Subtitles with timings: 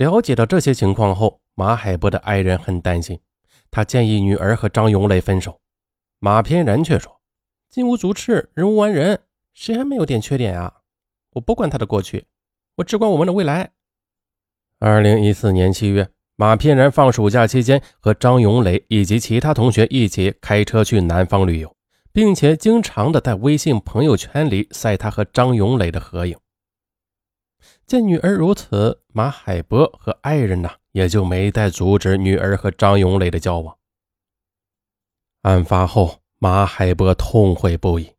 [0.00, 3.20] 了解到这些情况后，马海波的爱人很担心，
[3.70, 5.60] 他建议女儿和张永磊分手。
[6.20, 7.20] 马翩然却说
[7.68, 9.20] ：“金无足赤，人无完人，
[9.52, 10.72] 谁还没有点缺点啊？
[11.32, 12.24] 我不管他的过去，
[12.76, 13.72] 我只管我们的未来。”
[14.80, 21.76] 二零一四年七月，马翩然放暑假期间和张永磊以及其他同学一起开车去南方旅游，
[22.10, 26.38] 并且经常的在微信朋友圈里晒他和张永磊的合影。
[27.90, 33.76] 见女儿如此，马海波和爱人呢，也就没再阻止女儿和张永磊的交往。
[35.42, 38.12] 案发后，马海波痛悔不已，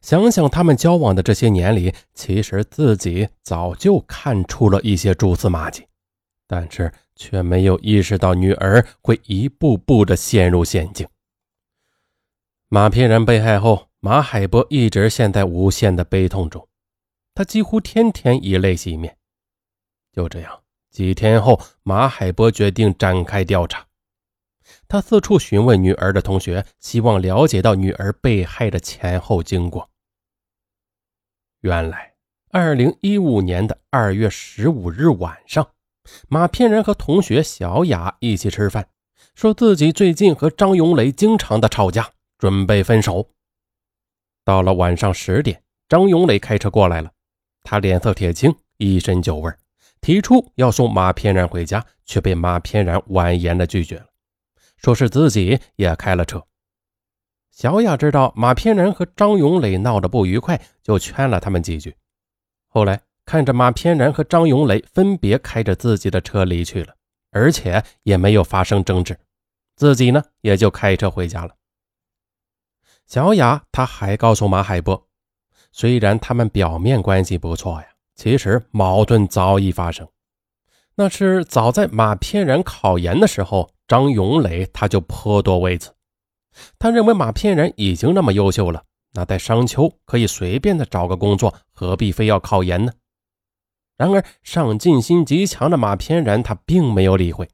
[0.00, 5.88] 想想他们交往的这些年里，其实自己早就看出了一些蛛丝马迹，
[6.46, 11.04] 但是却没有意识到女儿会一步步的陷入陷阱。
[12.68, 16.68] 马偏然被害后，马海波一直陷在无限的悲痛中。
[17.34, 19.16] 他几乎天天以泪洗面。
[20.12, 23.86] 就这样，几天后，马海波决定展开调查。
[24.86, 29.90] 他四处询问女儿的同学，希望了解到女儿被害的前后经过。
[31.60, 32.14] 原来，
[32.50, 35.68] 二零一五年的二月十五日晚上，
[36.28, 38.88] 马翩然和同学小雅一起吃饭，
[39.34, 43.28] 说自己最近和张永磊经常的吵架，准备分手。
[44.44, 47.10] 到了晚上十点，张永磊开车过来了。
[47.64, 49.52] 他脸色铁青，一身酒味，
[50.00, 54.06] 提出要送马翩然回家，却被马翩然婉言的拒绝了，
[54.76, 56.46] 说是自己也开了车。
[57.50, 61.96] 小雅知道马翩然和张永磊闹得不愉快，就劝了他们几句。
[62.68, 66.94] 后来看着马翩然和张永磊分别开着自己的车离去了，
[67.30, 69.18] 而且也没有发生争执，
[69.76, 71.54] 自己呢也就开车回家了。
[73.06, 75.08] 小雅她还告诉马海波。
[75.76, 80.06] 虽然他们表面关系不错呀，其实矛盾早已发生。
[80.94, 85.92] 那是早在马翩然考研的时候，张永磊他就颇多微词。
[86.78, 88.84] 他认为马翩然已经那么优秀了，
[89.14, 92.92] 那在商丘可以随便的找个工作，何必非要考研呢？
[93.96, 97.48] 然而上进心极强的马翩然他并没有理会，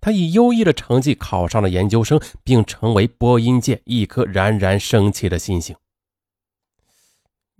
[0.00, 5.76] 他以优异的成绩考上了研究生，并成为播音界一颗冉冉升起的新星。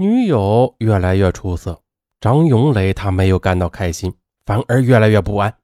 [0.01, 1.79] 女友越来越出色，
[2.23, 4.11] 张永磊他没有感到开心，
[4.47, 5.55] 反而越来越不安。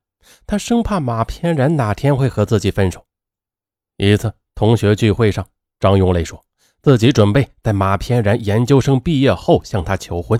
[0.46, 3.02] 他生怕马翩然哪天会和自己分手。
[3.96, 5.48] 一次同学聚会上，
[5.80, 6.38] 张永磊说
[6.82, 10.38] 自己准备在马翩然研究生毕业后向她求婚。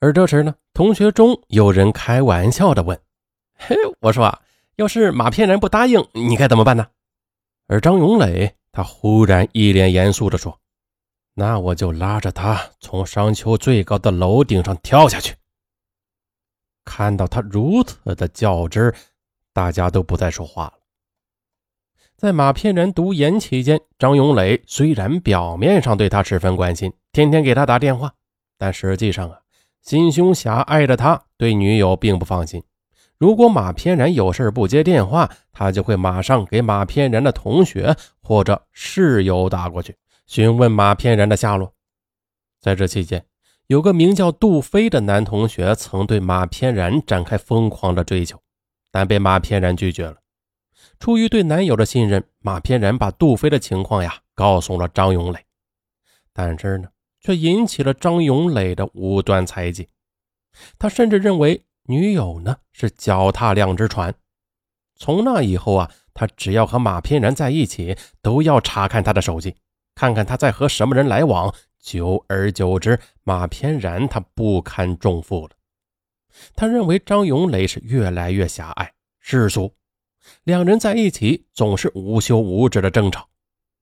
[0.00, 3.00] 而这时呢，同学中有人开玩笑的问
[3.56, 4.42] ：“嘿，我说啊，
[4.76, 6.86] 要是马翩然不答应，你该怎么办呢？”
[7.68, 10.60] 而张永磊他忽然一脸严肃的说。
[11.38, 15.36] 那我就拉着他从商丘最高的楼顶上跳下去。
[16.84, 18.92] 看到他如此的较真，
[19.52, 20.72] 大家都不再说话了。
[22.16, 28.12] 在马翩然读研期间，张永磊虽然表面上对他十分关心，天天给他打电话，
[28.58, 29.38] 但实际上啊，
[29.80, 32.60] 心胸狭隘的他对女友并不放心。
[33.16, 39.94] 如果马翩然有事不接电话，他就会马上给马翩然的同学或者室友打过去。
[40.28, 41.74] 询问马翩然的下落。
[42.60, 43.24] 在这期间，
[43.66, 48.38] 有个名叫杜飞的男同学曾对马翩然展开疯狂的追求，
[48.92, 50.18] 但被马翩然拒绝了。
[51.00, 55.46] 出于对男友的信任，马翩然把杜飞的情况呀告诉了张永磊，
[56.34, 56.90] 但是呢，
[57.20, 59.88] 却引起了张永磊的无端猜忌。
[60.78, 64.14] 他甚至认为女友呢是脚踏两只船。
[64.94, 69.56] 从那以后啊，他只要和马翩然在一起，都要查看他的手机。
[69.98, 75.56] 看看他在和什么人来往，久而久之，马翩然他不堪重负了。
[76.54, 79.74] 他认为张永磊是越来越狭隘世俗，
[80.44, 83.28] 两人在一起总是无休无止的争吵，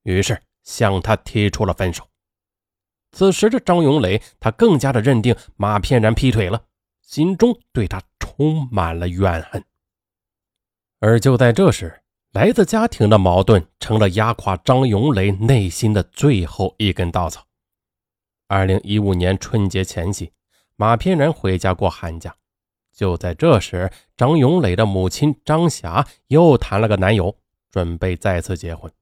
[0.05, 2.09] 于是向他提出了分手。
[3.12, 6.65] 此时的张永磊，他更加的认定马翩然劈腿了，
[7.03, 9.62] 心中对他充满了怨恨。
[10.99, 12.00] 而就在这时，
[12.37, 17.47] 来自家庭的矛盾成了压垮张永磊内心的最后一根稻草。
[18.47, 20.31] 二零一五年春节前夕，
[20.77, 22.37] 马翩然回家过寒假。
[22.94, 27.35] 就在这时，张永磊的母亲张霞又谈了个男友，
[27.71, 28.93] 准备再次结婚。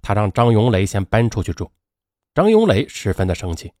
[0.00, 1.68] 她让张永磊先搬出去住。
[2.32, 3.72] 张永磊十分的生气，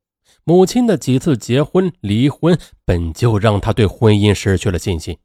[0.42, 5.16] 母亲的几次结婚、离婚本就让他对婚姻失去了信心，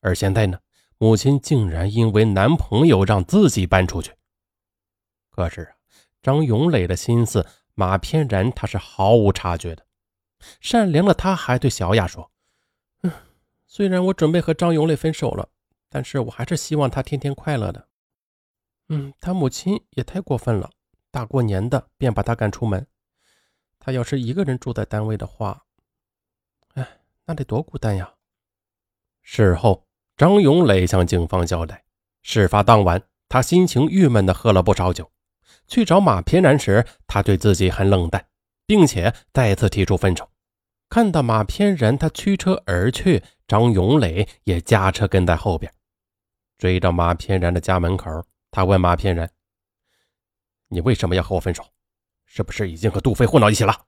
[0.00, 0.58] 而现在呢？
[0.98, 4.12] 母亲竟然因为男朋友让自己搬出去。
[5.30, 5.76] 可是啊，
[6.20, 9.86] 张永磊的心思，马翩然他是毫无察觉的。
[10.60, 12.30] 善良的他还对小雅说
[13.02, 13.12] ：“嗯，
[13.66, 15.48] 虽然我准备和张永磊分手了，
[15.88, 17.88] 但是我还是希望他天天快乐的。
[18.88, 20.70] 嗯，他母亲也太过分了，
[21.10, 22.86] 大过年的便把他赶出门。
[23.78, 25.64] 他要是一个人住在单位的话，
[26.74, 28.14] 哎，那得多孤单呀。
[29.22, 29.87] 事后，
[30.18, 31.84] 张永磊向警方交代，
[32.22, 35.08] 事发当晚，他心情郁闷的喝了不少酒。
[35.68, 38.26] 去找马翩然时，他对自己很冷淡，
[38.66, 40.28] 并且再次提出分手。
[40.88, 45.72] 看到马翩然他驱车而去，张永磊也驾车跟在后边，
[46.58, 48.10] 追到马翩然的家门口。
[48.50, 49.30] 他问马翩然
[50.66, 51.64] ：“你为什么要和我分手？
[52.26, 53.84] 是不是已经和杜飞混到一起了？”“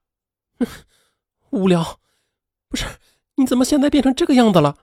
[1.50, 1.99] 无聊，
[2.69, 2.87] 不是？
[3.35, 4.76] 你怎么现在变成这个样子了？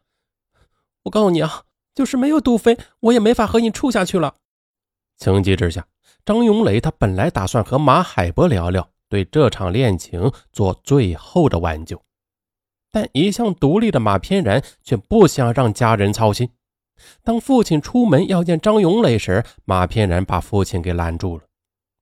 [1.07, 1.63] 我告诉你啊，
[1.93, 4.35] 就是没有杜飞，我也没法和你处下去了。”
[5.17, 5.85] 情急之下。
[6.25, 12.01] 张永磊他本来打算和马海波聊聊，对这场恋情做最后的挽救，
[12.91, 16.49] 但一向独立的马翩然却不想让家人操心。
[17.23, 21.43] 当父亲出门要见张永磊时，马翩然把父亲给拦住了。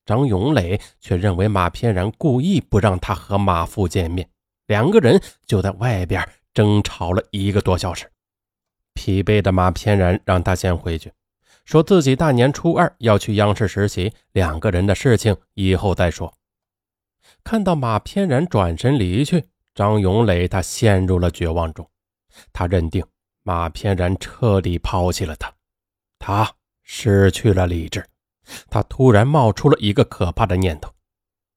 [0.07, 4.27] 张永磊却认为马翩然故意不让他和马父见面，
[4.65, 8.09] 两个人就在外边争吵了一个多小时。
[8.95, 11.13] 疲惫的马翩然让他先回去。
[11.65, 16.33] 说自己大年初二要去央视实习，两个人的事情以后再说。
[17.43, 21.87] 看到马翩然转身离去，张永磊他陷入了绝望中。
[22.51, 23.05] 他认定
[23.43, 25.53] 马翩然彻底抛弃了他，
[26.19, 26.51] 他
[26.83, 28.05] 失去了理智。
[28.69, 30.91] 他突然冒出了一个可怕的念头。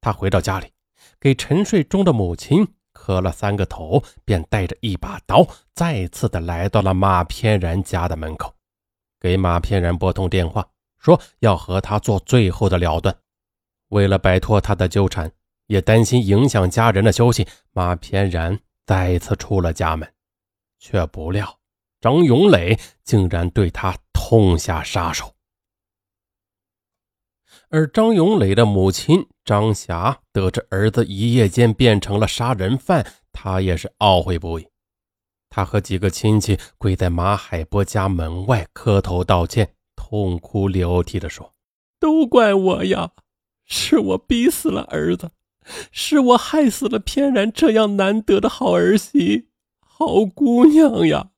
[0.00, 0.72] 他回到家里，
[1.20, 2.66] 给沉睡中的母亲
[2.98, 8.52] 磕了三个头，便带着一把刀，再次的来到了马翩然家的门口。
[9.20, 10.68] 给马翩然拨通电话，
[10.98, 13.16] 说要和他做最后的了断。
[13.90, 15.30] 为了摆脱他的纠缠，
[15.68, 20.12] 也担心影响家人的休息，马翩然再次出了家门，
[20.80, 21.58] 却不料
[22.00, 25.32] 张永磊竟然对他痛下杀手。
[27.70, 34.66] 而张永磊的母亲张霞得知儿子一夜间变成了杀人犯，她也是懊悔不已。
[35.50, 41.54] 她和几个亲戚跪在马海波家门外磕头道歉，痛哭流涕地说
[42.00, 43.10] ：“都怪我呀，
[43.66, 45.30] 是我逼死了儿子，
[45.90, 49.48] 是我害死了翩然这样难得的好儿媳、
[49.80, 51.30] 好姑娘呀。”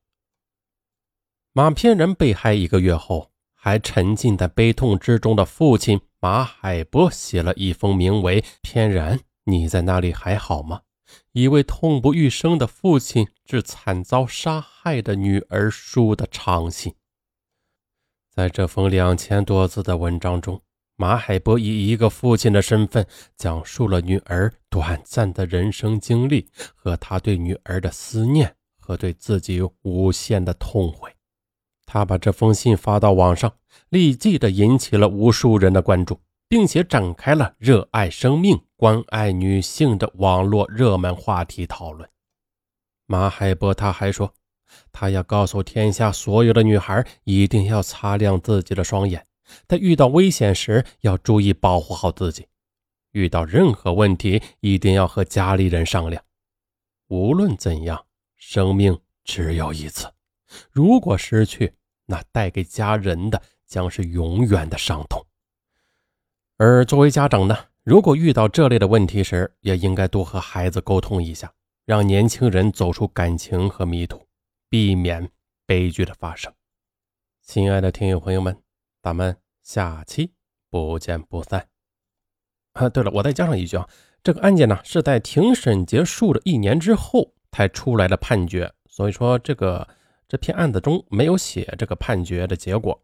[1.51, 10.81] 马翩然被害一个月后，还沉浸在悲痛之中的父亲马海波写了一封名为《翩然，你在那里还好吗》。
[11.31, 16.93] 一位痛不欲生的父亲致惨遭杀害的女儿书的长信。
[18.29, 20.61] 在这封两千多字的文章中，
[20.95, 23.03] 马海波以一个父亲的身份，
[23.35, 31.11] 讲述了女儿短暂的人生经历和他对女儿的思念和对自己无限的痛悔。
[31.91, 33.51] 他把这封信发到网上，
[33.89, 36.21] 立即的引起了无数人的关注。
[36.51, 42.09] 并且展开了热爱生命、关爱女性的网络热门话题讨论。
[43.05, 44.33] 马海波他还说，
[44.91, 49.25] 他要告诉天下所有的女孩，一定要擦亮自己的双眼，
[49.65, 52.45] 在遇到危险时要注意保护好自己，
[53.13, 56.21] 遇到任何问题一定要和家里人商量。
[57.07, 60.11] 无论怎样，生命只有一次，
[60.69, 61.75] 如果失去，
[62.11, 65.25] 那带给家人的将是永远的伤痛。
[66.57, 71.51] 而作为家长呢，如果遇到这类的问题时，也应该多和孩子沟通一下，
[71.85, 74.27] 让年轻人走出感情和迷途，
[74.69, 75.31] 避免
[75.65, 76.53] 悲剧的发生。
[77.41, 78.61] 亲爱的听友朋友们，
[79.01, 80.33] 咱们下期
[80.69, 81.67] 不见不散。
[82.73, 83.89] 啊，对了，我再加上一句啊，
[84.21, 89.87] 这个案件呢是在庭审结束了一年之后才出来的判决，所以说这个
[90.31, 92.97] 这篇案子中没有写这个判决的结果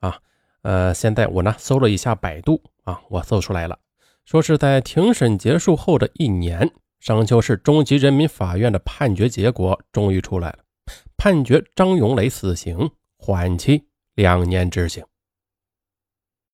[0.00, 0.18] 啊。
[0.62, 3.78] 呃，现在我呢搜了一下百度啊，我搜出来了，
[4.24, 10.58] 说是在庭审结束后的一年，商丘市中级人民法院的判决结果终于出来了，
[11.16, 13.84] 判决张永磊死刑，缓期
[14.16, 15.04] 两年执行。